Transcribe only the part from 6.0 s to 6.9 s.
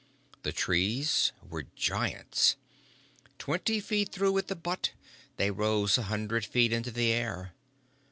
hundred feet into